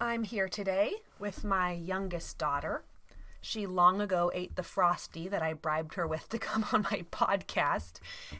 I'm 0.00 0.22
here 0.22 0.48
today 0.48 0.92
with 1.18 1.44
my 1.44 1.72
youngest 1.72 2.38
daughter. 2.38 2.84
She 3.40 3.66
long 3.66 4.00
ago 4.00 4.30
ate 4.32 4.54
the 4.54 4.62
frosty 4.62 5.26
that 5.28 5.42
I 5.42 5.54
bribed 5.54 5.94
her 5.94 6.06
with 6.06 6.28
to 6.28 6.38
come 6.38 6.64
on 6.72 6.82
my 6.82 7.04
podcast. 7.10 7.94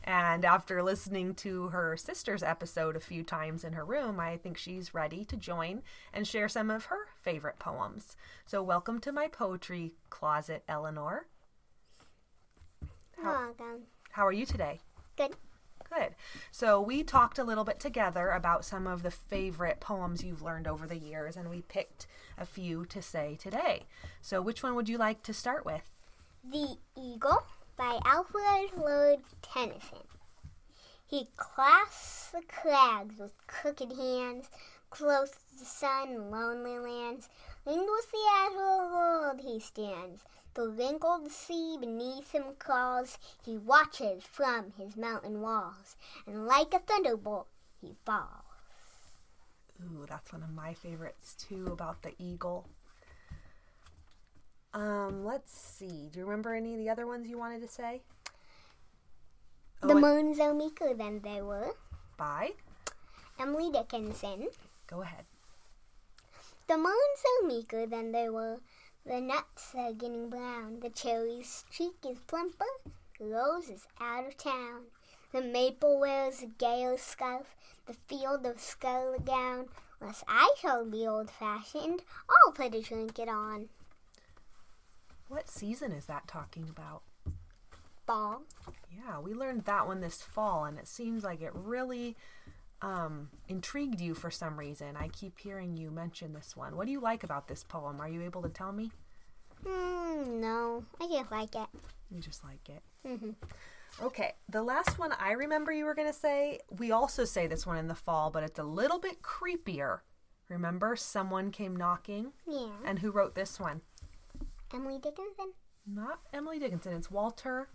And 0.05 0.45
after 0.45 0.83
listening 0.83 1.35
to 1.37 1.69
her 1.69 1.97
sister's 1.97 2.43
episode 2.45 2.95
a 2.95 3.01
few 3.01 3.25
times 3.25 3.65
in 3.65 3.73
her 3.73 3.85
room, 3.85 4.21
I 4.21 4.37
think 4.37 4.57
she's 4.57 4.95
ready 4.95 5.25
to 5.25 5.37
join 5.37 5.83
and 6.13 6.27
share 6.29 6.49
some 6.49 6.71
of 6.71 6.87
her 6.87 7.09
favorite 7.21 7.59
poems. 7.59 8.17
So, 8.47 8.63
welcome 8.63 9.01
to 9.01 9.11
my 9.13 9.27
poetry 9.27 9.95
closet, 10.11 10.63
Eleanor. 10.69 11.27
How, 13.21 13.33
Welcome. 13.59 13.83
how 14.13 14.27
are 14.27 14.33
you 14.33 14.47
today? 14.47 14.79
Good. 15.17 15.35
Good. 15.91 16.15
So 16.51 16.81
we 16.81 17.03
talked 17.03 17.39
a 17.39 17.45
little 17.45 17.65
bit 17.65 17.81
together 17.81 18.31
about 18.31 18.65
some 18.65 18.87
of 18.87 19.03
the 19.03 19.11
favorite 19.11 19.81
poems 19.81 20.23
you've 20.23 20.43
learned 20.43 20.67
over 20.67 20.87
the 20.87 20.99
years, 20.99 21.37
and 21.37 21.49
we 21.49 21.63
picked 21.63 22.07
a 22.37 22.45
few 22.45 22.85
to 22.87 23.01
say 23.01 23.39
today. 23.41 23.87
So 24.21 24.43
which 24.43 24.63
one 24.63 24.75
would 24.75 24.89
you 24.89 24.99
like 24.99 25.23
to 25.23 25.33
start 25.33 25.65
with? 25.65 25.91
The 26.45 26.77
Eagle 26.97 27.43
by 27.77 28.01
Alfred 28.05 28.71
Lord 28.77 29.21
Tennyson. 29.41 29.99
He 31.07 31.29
clasps 31.37 32.33
the 32.33 32.43
crags 32.47 33.19
with 33.19 33.33
crooked 33.47 33.93
hands, 33.93 34.51
close 34.91 35.31
to 35.31 35.59
the 35.59 35.65
sun 35.65 36.31
lonely 36.31 36.79
lands. 36.79 37.31
With 37.69 38.11
the 38.11 38.25
azure 38.35 38.95
world 38.95 39.41
he 39.43 39.61
stands. 39.61 40.23
The 40.55 40.69
wrinkled 40.69 41.31
sea 41.31 41.77
beneath 41.79 42.33
him 42.33 42.45
crawls. 42.59 43.19
He 43.45 43.59
watches 43.59 44.25
from 44.25 44.73
his 44.79 44.97
mountain 44.97 45.43
walls, 45.43 45.95
and 46.27 46.47
like 46.47 46.73
a 46.73 46.79
thunderbolt 46.79 47.47
he 47.79 47.95
falls. 48.07 48.45
Ooh, 49.83 50.07
that's 50.09 50.33
one 50.33 50.43
of 50.43 50.51
my 50.51 50.73
favorites 50.73 51.35
too 51.35 51.67
about 51.67 52.03
the 52.03 52.13
eagle. 52.19 52.71
Um, 54.73 55.27
let's 55.27 55.53
see. 55.53 56.09
Do 56.11 56.21
you 56.21 56.25
remember 56.25 56.55
any 56.55 56.73
of 56.73 56.79
the 56.79 56.89
other 56.89 57.07
ones 57.07 57.29
you 57.29 57.37
wanted 57.37 57.61
to 57.61 57.69
say? 57.69 58.01
the 59.83 59.91
and- 59.91 60.01
moons 60.01 60.41
are 60.41 60.55
meeker 60.55 60.95
than 60.95 61.21
they 61.21 61.43
were. 61.43 61.73
By. 62.17 62.53
Emily 63.39 63.71
Dickinson. 63.71 64.49
Go 64.87 65.03
ahead. 65.03 65.27
The 66.69 66.77
moons 66.77 66.93
are 66.93 67.49
meeker 67.49 67.87
than 67.87 68.13
they 68.13 68.29
were. 68.29 68.59
The 69.07 69.23
nuts 69.23 69.75
are 69.75 69.95
getting 69.95 70.29
brown. 70.29 70.81
The 70.81 70.91
cherry's 70.91 71.65
cheek 71.71 71.95
is 72.07 72.19
plumper. 72.27 72.67
The 73.19 73.25
rose 73.25 73.71
is 73.71 73.87
out 73.99 74.27
of 74.27 74.37
town. 74.37 74.83
The 75.33 75.41
maple 75.41 75.99
wears 75.99 76.43
a 76.43 76.47
gayer 76.47 76.99
scarf. 76.99 77.57
The 77.87 77.95
field 77.95 78.45
of 78.45 78.61
scarlet 78.61 79.25
gown. 79.25 79.69
Lest 80.01 80.25
I 80.29 80.55
shall 80.61 80.85
be 80.85 81.07
old 81.07 81.31
fashioned, 81.31 82.03
I'll 82.29 82.53
put 82.53 82.75
a 82.75 82.83
trinket 82.83 83.29
on. 83.29 83.71
What 85.29 85.49
season 85.49 85.91
is 85.93 86.05
that 86.05 86.29
talking 86.29 86.69
about? 86.69 87.03
Fall. 88.07 88.43
Yeah, 88.95 89.21
we 89.21 89.33
learned 89.33 89.65
that 89.65 89.87
one 89.87 90.01
this 90.01 90.23
fall, 90.23 90.67
and 90.67 90.79
it 90.79 90.87
seems 90.87 91.25
like 91.25 91.41
it 91.41 91.53
really 91.55 92.15
um, 92.83 93.29
intrigued 93.49 94.01
you 94.01 94.15
for 94.15 94.31
some 94.31 94.59
reason. 94.59 94.97
I 94.97 95.09
keep 95.09 95.39
hearing 95.39 95.77
you 95.77 95.91
mention 95.91 96.33
this 96.33 96.57
one. 96.57 96.77
What 96.77 96.87
do 96.87 96.93
you 96.93 97.01
like 97.01 97.25
about 97.25 97.49
this 97.49 97.65
poem? 97.65 98.01
Are 98.01 98.09
you 98.09 98.23
able 98.23 98.43
to 98.43 98.49
tell 98.49 98.73
me? 98.73 98.91
Hmm, 99.67 100.41
no, 100.41 100.85
I 101.01 101.09
just 101.09 101.31
like 101.31 101.55
it. 101.55 101.69
You 102.11 102.21
just 102.21 102.45
like 102.45 102.69
it. 102.69 102.83
Mhm. 103.07 103.35
Okay, 104.01 104.35
the 104.49 104.63
last 104.63 104.99
one 104.99 105.13
I 105.19 105.33
remember 105.33 105.73
you 105.73 105.85
were 105.85 105.95
going 105.95 106.07
to 106.09 106.15
say, 106.15 106.61
we 106.71 106.93
also 106.93 107.25
say 107.25 107.47
this 107.49 107.67
one 107.67 107.77
in 107.77 107.89
the 107.89 107.95
fall, 107.95 108.31
but 108.31 108.45
it's 108.45 108.59
a 108.59 108.65
little 108.65 108.99
bit 109.01 109.23
creepier. 109.23 110.01
Remember, 110.49 110.95
someone 110.95 111.51
came 111.51 111.75
knocking? 111.75 112.33
Yeah. 112.47 112.71
And 112.85 113.01
who 113.01 113.11
wrote 113.11 113.35
this 113.35 113.59
one? 113.59 113.81
Emily 114.73 114.99
Dickinson? 114.99 115.53
Not 115.87 116.21
Emily 116.33 116.59
Dickinson, 116.59 116.93
it's 116.93 117.11
Walter. 117.11 117.69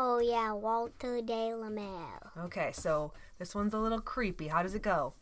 Oh, 0.00 0.20
yeah, 0.20 0.52
Walter 0.52 1.20
de 1.20 1.54
la 1.54 1.68
Mare. 1.68 2.30
Okay, 2.44 2.70
so 2.72 3.12
this 3.40 3.52
one's 3.52 3.74
a 3.74 3.78
little 3.78 4.00
creepy. 4.00 4.46
How 4.46 4.62
does 4.62 4.76
it 4.76 4.82
go? 4.82 5.14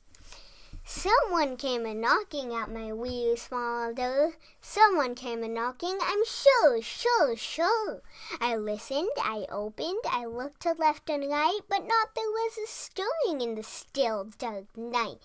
Someone 0.85 1.57
came 1.57 1.87
a 1.87 1.95
knocking 1.95 2.55
at 2.55 2.71
my 2.71 2.93
wee 2.93 3.35
small 3.37 3.95
door. 3.95 4.35
Someone 4.61 5.15
came 5.15 5.43
a 5.43 5.49
knocking, 5.49 5.97
I'm 6.03 6.23
sure, 6.27 6.83
sure, 6.83 7.35
sure. 7.37 8.03
I 8.39 8.57
listened, 8.57 9.09
I 9.17 9.47
opened, 9.51 10.05
I 10.09 10.27
looked 10.27 10.61
to 10.63 10.73
left 10.73 11.09
and 11.09 11.29
right, 11.29 11.61
but 11.71 11.87
not 11.87 12.15
there 12.15 12.31
was 12.31 12.59
a 12.59 12.67
stirring 12.67 13.41
in 13.41 13.55
the 13.55 13.63
still 13.63 14.29
dark 14.39 14.67
night. 14.77 15.19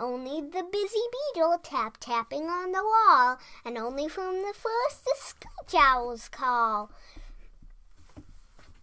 Only 0.00 0.40
the 0.40 0.64
busy 0.72 1.04
beetle 1.34 1.58
tap 1.62 1.98
tapping 2.00 2.48
on 2.48 2.72
the 2.72 2.82
wall, 2.82 3.38
and 3.64 3.76
only 3.76 4.08
from 4.08 4.42
the 4.42 4.54
first 4.54 5.04
the 5.04 5.14
screech 5.18 5.80
owl's 5.80 6.28
call. 6.28 6.90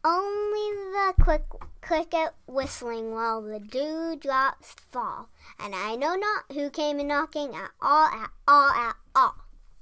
Only 0.06 0.72
the 0.92 1.14
quick 1.24 1.44
cricket 1.82 2.34
whistling 2.46 3.14
while 3.14 3.42
the 3.42 3.60
dewdrops 3.60 4.76
fall, 4.92 5.30
and 5.58 5.74
I 5.74 5.96
know 5.96 6.16
not 6.16 6.44
who 6.52 6.70
came 6.70 7.00
a 7.00 7.04
knocking 7.04 7.56
at 7.56 7.72
all, 7.82 8.08
at 8.08 8.30
all, 8.48 8.70
at 8.72 8.96
all. 9.16 9.36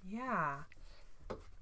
Yeah. 0.07 0.57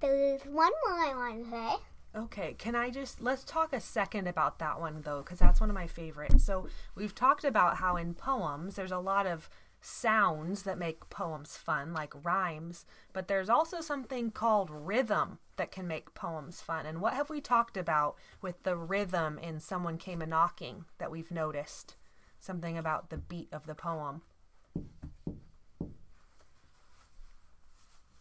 There's 0.00 0.42
one 0.42 0.72
more 0.86 0.98
I 0.98 1.14
want 1.14 1.44
to 1.44 1.50
say. 1.50 1.76
Okay, 2.14 2.54
can 2.58 2.74
I 2.74 2.90
just 2.90 3.22
let's 3.22 3.44
talk 3.44 3.72
a 3.72 3.80
second 3.80 4.26
about 4.26 4.58
that 4.58 4.80
one 4.80 5.02
though, 5.02 5.22
because 5.22 5.38
that's 5.38 5.60
one 5.60 5.70
of 5.70 5.74
my 5.74 5.86
favorites. 5.86 6.44
So, 6.44 6.68
we've 6.94 7.14
talked 7.14 7.44
about 7.44 7.76
how 7.76 7.96
in 7.96 8.14
poems 8.14 8.74
there's 8.74 8.90
a 8.92 8.98
lot 8.98 9.26
of 9.26 9.48
sounds 9.80 10.64
that 10.64 10.78
make 10.78 11.08
poems 11.08 11.56
fun, 11.56 11.94
like 11.94 12.12
rhymes, 12.24 12.84
but 13.12 13.28
there's 13.28 13.48
also 13.48 13.80
something 13.80 14.30
called 14.30 14.70
rhythm 14.70 15.38
that 15.60 15.70
can 15.70 15.86
make 15.86 16.14
poems 16.14 16.62
fun. 16.62 16.86
And 16.86 17.02
what 17.02 17.12
have 17.12 17.28
we 17.28 17.42
talked 17.42 17.76
about 17.76 18.16
with 18.40 18.62
the 18.62 18.74
rhythm 18.74 19.38
in 19.38 19.60
Someone 19.60 19.98
Came 19.98 20.22
a 20.22 20.26
Knocking 20.26 20.86
that 20.96 21.10
we've 21.10 21.30
noticed? 21.30 21.96
Something 22.40 22.78
about 22.78 23.10
the 23.10 23.18
beat 23.18 23.50
of 23.52 23.66
the 23.66 23.74
poem. 23.74 24.22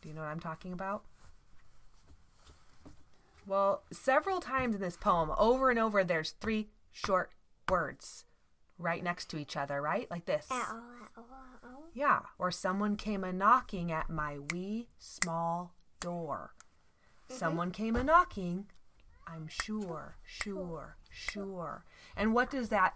Do 0.02 0.10
you 0.10 0.14
know 0.14 0.20
what 0.20 0.28
I'm 0.28 0.42
talking 0.42 0.74
about? 0.74 1.04
Well, 3.48 3.84
several 3.90 4.42
times 4.42 4.76
in 4.76 4.82
this 4.82 4.98
poem, 4.98 5.32
over 5.38 5.70
and 5.70 5.80
over, 5.80 6.04
there's 6.04 6.32
three 6.32 6.68
short 6.92 7.32
words 7.70 8.26
right 8.78 9.02
next 9.02 9.30
to 9.30 9.38
each 9.38 9.56
other, 9.56 9.82
right? 9.82 10.12
Like 10.12 10.26
this. 10.26 10.50
Yeah. 11.94 12.20
Or 12.38 12.52
someone 12.52 12.98
came 12.98 13.24
a 13.24 13.32
knocking 13.32 13.94
at 13.94 14.10
my 14.10 14.40
wee 14.52 14.90
small. 15.00 15.49
Someone 17.30 17.72
came 17.72 17.96
a 17.96 18.04
knocking, 18.04 18.66
I'm 19.28 19.48
sure, 19.48 20.18
sure, 20.26 20.98
sure. 21.10 21.84
And 22.18 22.34
what 22.34 22.50
does 22.50 22.70
that 22.70 22.96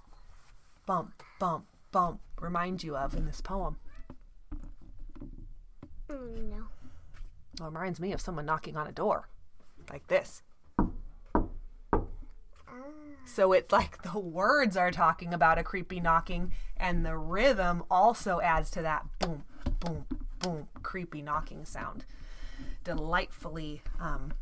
bump, 0.85 1.23
bump, 1.39 1.65
bump 1.91 2.19
remind 2.41 2.83
you 2.83 2.97
of 2.97 3.15
in 3.15 3.25
this 3.25 3.41
poem? 3.41 3.77
Mm, 6.09 6.49
no. 6.49 6.67
Well, 7.59 7.69
it 7.69 7.73
reminds 7.73 7.99
me 7.99 8.11
of 8.11 8.19
someone 8.19 8.45
knocking 8.45 8.75
on 8.75 8.87
a 8.87 8.91
door, 8.91 9.29
like 9.89 10.07
this. 10.07 10.41
So 13.25 13.53
it's 13.53 13.71
like 13.71 14.01
the 14.01 14.19
words 14.19 14.75
are 14.75 14.91
talking 14.91 15.33
about 15.33 15.57
a 15.57 15.63
creepy 15.63 15.99
knocking, 15.99 16.51
and 16.77 17.05
the 17.05 17.17
rhythm 17.17 17.83
also 17.89 18.41
adds 18.41 18.69
to 18.71 18.81
that 18.81 19.05
boom, 19.19 19.43
boom, 19.79 20.05
boom, 20.39 20.67
creepy 20.81 21.21
knocking 21.21 21.65
sound. 21.65 22.05
Delightfully 22.83 23.81
um, 23.99 24.33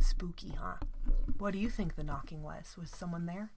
spooky, 0.00 0.54
huh? 0.60 0.76
What 1.38 1.52
do 1.52 1.58
you 1.58 1.68
think 1.68 1.96
the 1.96 2.04
knocking 2.04 2.42
was? 2.42 2.76
Was 2.78 2.90
someone 2.90 3.26
there? 3.26 3.50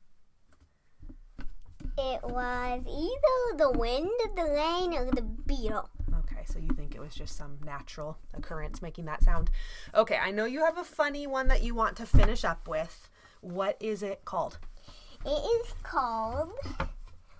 It 1.97 2.23
was 2.23 2.81
either 2.87 3.57
the 3.57 3.77
wind, 3.77 4.09
the 4.35 4.43
rain, 4.43 4.93
or 4.93 5.11
the 5.11 5.21
beetle. 5.21 5.89
Okay, 6.19 6.43
so 6.45 6.57
you 6.57 6.69
think 6.75 6.95
it 6.95 7.01
was 7.01 7.13
just 7.13 7.37
some 7.37 7.59
natural 7.63 8.17
occurrence 8.33 8.81
making 8.81 9.05
that 9.05 9.21
sound. 9.21 9.51
Okay, 9.93 10.17
I 10.17 10.31
know 10.31 10.45
you 10.45 10.63
have 10.63 10.77
a 10.77 10.83
funny 10.83 11.27
one 11.27 11.47
that 11.49 11.61
you 11.61 11.75
want 11.75 11.95
to 11.97 12.05
finish 12.05 12.43
up 12.43 12.67
with. 12.67 13.09
What 13.41 13.77
is 13.79 14.01
it 14.01 14.25
called? 14.25 14.57
It 15.25 15.29
is 15.29 15.73
called. 15.83 16.51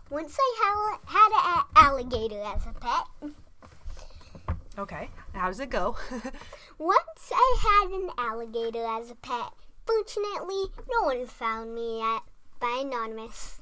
Once 0.09 0.37
I 0.39 0.55
ha- 0.59 0.99
had 1.05 1.31
an 1.57 1.65
alligator 1.75 2.41
as 2.41 2.65
a 2.67 2.73
pet. 2.73 3.31
Okay. 4.77 5.09
How 5.33 5.47
does 5.47 5.59
it 5.59 5.69
go? 5.69 5.95
Once 6.77 7.31
I 7.31 7.57
had 7.61 7.91
an 7.91 8.09
alligator 8.17 8.85
as 8.85 9.11
a 9.11 9.15
pet. 9.15 9.53
Fortunately, 9.85 10.65
no 10.89 11.05
one 11.05 11.27
found 11.27 11.75
me 11.75 11.99
yet. 11.99 12.21
By 12.59 12.81
Anonymous. 12.85 13.61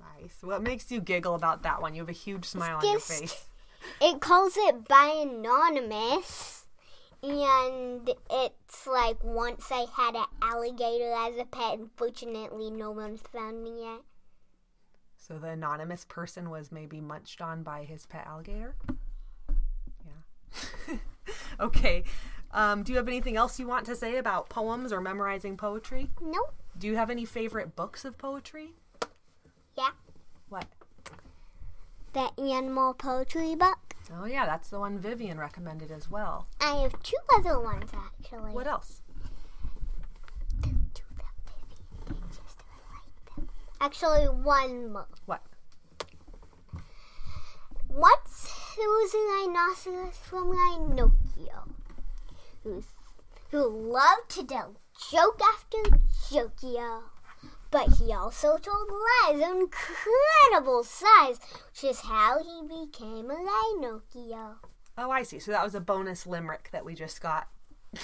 nice. 0.00 0.38
What 0.42 0.62
makes 0.62 0.90
you 0.90 1.00
giggle 1.00 1.34
about 1.34 1.62
that 1.62 1.80
one? 1.80 1.94
You 1.94 2.02
have 2.02 2.08
a 2.08 2.12
huge 2.12 2.44
smile 2.44 2.78
on 2.78 2.84
your 2.84 3.00
face. 3.00 3.46
It 4.00 4.20
calls 4.20 4.56
it 4.56 4.88
by 4.88 5.22
Anonymous. 5.22 6.66
And 7.22 8.10
it's 8.30 8.86
like 8.86 9.22
once 9.22 9.70
I 9.70 9.86
had 9.96 10.16
an 10.16 10.24
alligator 10.42 11.12
as 11.16 11.38
a 11.38 11.44
pet, 11.44 11.78
and 11.78 11.90
fortunately, 11.96 12.70
no 12.70 12.90
one's 12.90 13.20
found 13.20 13.62
me 13.62 13.82
yet. 13.82 14.00
So 15.16 15.38
the 15.38 15.48
anonymous 15.48 16.04
person 16.04 16.50
was 16.50 16.72
maybe 16.72 17.00
munched 17.00 17.40
on 17.40 17.62
by 17.62 17.84
his 17.84 18.06
pet 18.06 18.26
alligator? 18.26 18.74
Okay. 21.58 22.04
Um, 22.52 22.82
do 22.82 22.92
you 22.92 22.98
have 22.98 23.08
anything 23.08 23.36
else 23.36 23.58
you 23.58 23.66
want 23.66 23.86
to 23.86 23.96
say 23.96 24.16
about 24.16 24.48
poems 24.48 24.92
or 24.92 25.00
memorizing 25.00 25.56
poetry? 25.56 26.10
Nope. 26.20 26.54
Do 26.78 26.86
you 26.86 26.96
have 26.96 27.10
any 27.10 27.24
favorite 27.24 27.74
books 27.74 28.04
of 28.04 28.18
poetry? 28.18 28.74
Yeah. 29.76 29.90
What? 30.48 30.66
The 32.12 32.30
animal 32.40 32.94
poetry 32.94 33.54
book. 33.54 33.94
Oh, 34.14 34.24
yeah, 34.24 34.46
that's 34.46 34.68
the 34.68 34.78
one 34.78 34.98
Vivian 34.98 35.38
recommended 35.38 35.90
as 35.90 36.10
well. 36.10 36.46
I 36.60 36.76
have 36.76 37.02
two 37.02 37.16
other 37.36 37.58
ones 37.60 37.90
actually. 37.94 38.52
What 38.52 38.66
else? 38.66 39.02
Actually, 43.80 44.24
one 44.24 44.92
more. 44.92 45.06
What? 45.26 45.42
Was 48.78 49.14
a 49.14 49.18
rhinoceros 49.18 50.16
from 50.16 50.50
Rhinocchio 50.50 51.72
who's, 52.62 52.84
who 53.50 53.66
loved 53.68 54.28
to 54.30 54.44
tell 54.44 54.76
joke 55.10 55.40
after 55.54 55.98
jokio. 56.30 57.02
But 57.70 57.94
he 57.94 58.12
also 58.12 58.58
told 58.58 58.90
lies 58.90 59.40
of 59.40 59.56
incredible 59.56 60.84
size, 60.84 61.38
which 61.70 61.84
is 61.84 62.00
how 62.00 62.38
he 62.42 62.62
became 62.62 63.30
a 63.30 63.34
Rhinocchio. 63.34 64.56
Oh, 64.98 65.10
I 65.10 65.22
see. 65.22 65.38
So 65.38 65.50
that 65.52 65.64
was 65.64 65.74
a 65.74 65.80
bonus 65.80 66.26
limerick 66.26 66.70
that 66.72 66.84
we 66.84 66.94
just 66.94 67.20
got. 67.20 67.48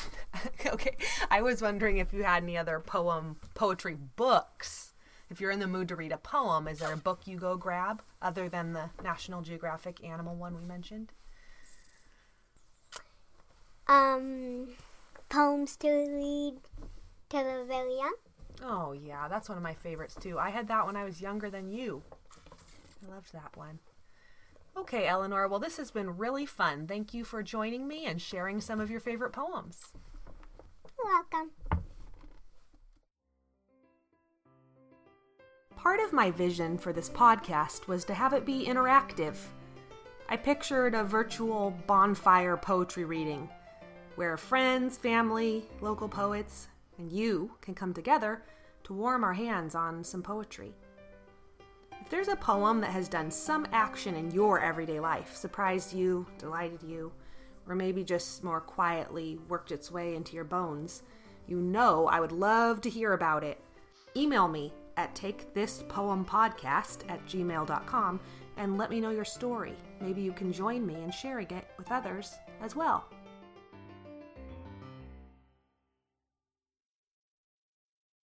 okay. 0.66 0.96
I 1.30 1.42
was 1.42 1.62
wondering 1.62 1.98
if 1.98 2.12
you 2.12 2.24
had 2.24 2.42
any 2.42 2.56
other 2.56 2.80
poem 2.80 3.36
poetry 3.54 3.96
books. 4.16 4.91
If 5.32 5.40
you're 5.40 5.50
in 5.50 5.60
the 5.60 5.66
mood 5.66 5.88
to 5.88 5.96
read 5.96 6.12
a 6.12 6.18
poem, 6.18 6.68
is 6.68 6.80
there 6.80 6.92
a 6.92 6.96
book 6.98 7.20
you 7.24 7.38
go 7.38 7.56
grab 7.56 8.02
other 8.20 8.50
than 8.50 8.74
the 8.74 8.90
National 9.02 9.40
Geographic 9.40 10.04
animal 10.04 10.36
one 10.36 10.54
we 10.54 10.66
mentioned? 10.66 11.10
Um, 13.86 14.68
poems 15.30 15.78
to 15.78 15.88
read 15.88 16.56
to 17.30 17.36
the 17.38 17.64
very 17.66 17.96
young. 17.96 18.14
Oh, 18.62 18.92
yeah, 18.92 19.26
that's 19.26 19.48
one 19.48 19.56
of 19.56 19.64
my 19.64 19.72
favorites 19.72 20.16
too. 20.20 20.38
I 20.38 20.50
had 20.50 20.68
that 20.68 20.84
when 20.84 20.96
I 20.96 21.04
was 21.04 21.22
younger 21.22 21.48
than 21.48 21.70
you. 21.70 22.02
I 23.02 23.14
loved 23.14 23.32
that 23.32 23.56
one. 23.56 23.78
Okay, 24.76 25.06
Eleanor, 25.06 25.48
well, 25.48 25.60
this 25.60 25.78
has 25.78 25.90
been 25.90 26.18
really 26.18 26.44
fun. 26.44 26.86
Thank 26.86 27.14
you 27.14 27.24
for 27.24 27.42
joining 27.42 27.88
me 27.88 28.04
and 28.04 28.20
sharing 28.20 28.60
some 28.60 28.80
of 28.80 28.90
your 28.90 29.00
favorite 29.00 29.32
poems. 29.32 29.94
You're 30.98 31.06
welcome. 31.10 31.81
Part 35.82 35.98
of 35.98 36.12
my 36.12 36.30
vision 36.30 36.78
for 36.78 36.92
this 36.92 37.10
podcast 37.10 37.88
was 37.88 38.04
to 38.04 38.14
have 38.14 38.34
it 38.34 38.46
be 38.46 38.66
interactive. 38.66 39.34
I 40.28 40.36
pictured 40.36 40.94
a 40.94 41.02
virtual 41.02 41.76
bonfire 41.88 42.56
poetry 42.56 43.04
reading 43.04 43.48
where 44.14 44.36
friends, 44.36 44.96
family, 44.96 45.64
local 45.80 46.08
poets, 46.08 46.68
and 46.98 47.10
you 47.10 47.50
can 47.60 47.74
come 47.74 47.92
together 47.92 48.44
to 48.84 48.92
warm 48.92 49.24
our 49.24 49.32
hands 49.32 49.74
on 49.74 50.04
some 50.04 50.22
poetry. 50.22 50.72
If 52.00 52.08
there's 52.08 52.28
a 52.28 52.36
poem 52.36 52.80
that 52.80 52.92
has 52.92 53.08
done 53.08 53.32
some 53.32 53.66
action 53.72 54.14
in 54.14 54.30
your 54.30 54.60
everyday 54.60 55.00
life, 55.00 55.34
surprised 55.34 55.92
you, 55.92 56.24
delighted 56.38 56.84
you, 56.84 57.10
or 57.66 57.74
maybe 57.74 58.04
just 58.04 58.44
more 58.44 58.60
quietly 58.60 59.40
worked 59.48 59.72
its 59.72 59.90
way 59.90 60.14
into 60.14 60.36
your 60.36 60.44
bones, 60.44 61.02
you 61.48 61.56
know 61.56 62.06
I 62.06 62.20
would 62.20 62.30
love 62.30 62.80
to 62.82 62.88
hear 62.88 63.14
about 63.14 63.42
it. 63.42 63.60
Email 64.14 64.46
me 64.46 64.72
at 64.96 65.14
takethispoempodcast 65.14 67.10
at 67.10 67.24
gmail.com 67.26 68.20
and 68.56 68.78
let 68.78 68.90
me 68.90 69.00
know 69.00 69.10
your 69.10 69.24
story. 69.24 69.76
Maybe 70.00 70.20
you 70.22 70.32
can 70.32 70.52
join 70.52 70.86
me 70.86 70.96
in 71.02 71.10
sharing 71.10 71.50
it 71.50 71.66
with 71.78 71.90
others 71.90 72.34
as 72.60 72.76
well. 72.76 73.06